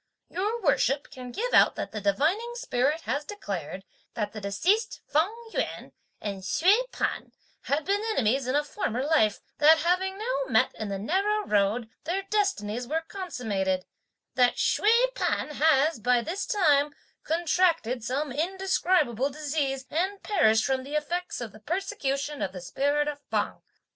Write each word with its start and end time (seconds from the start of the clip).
Your 0.31 0.59
Worship 0.63 1.11
can 1.11 1.29
give 1.31 1.53
out 1.53 1.75
that 1.75 1.91
the 1.91 2.01
divining 2.01 2.53
spirit 2.55 3.01
has 3.01 3.23
declared: 3.23 3.83
'that 4.15 4.31
the 4.33 4.41
deceased, 4.41 4.99
Feng 5.05 5.31
Yüan, 5.53 5.91
and 6.19 6.41
Hsüeh 6.41 6.89
P'an 6.91 7.31
had 7.65 7.85
been 7.85 8.01
enemies 8.09 8.47
in 8.47 8.55
a 8.55 8.63
former 8.63 9.05
life, 9.05 9.41
that 9.59 9.77
having 9.83 10.17
now 10.17 10.43
met 10.47 10.73
in 10.73 10.89
the 10.89 10.97
narrow 10.97 11.45
road, 11.45 11.87
their 12.05 12.23
destinies 12.31 12.87
were 12.87 13.05
consummated; 13.07 13.85
that 14.33 14.55
Hsüeh 14.55 15.13
P'an 15.13 15.51
has, 15.57 15.99
by 15.99 16.21
this 16.23 16.47
time, 16.47 16.95
contracted 17.23 18.03
some 18.03 18.31
indescribable 18.31 19.29
disease 19.29 19.85
and 19.91 20.23
perished 20.23 20.65
from 20.65 20.83
the 20.83 20.95
effects 20.95 21.39
of 21.39 21.51
the 21.51 21.59
persecution 21.59 22.41
of 22.41 22.53
the 22.53 22.61
spirit 22.61 23.07
of 23.07 23.19
Feng.' 23.29 23.61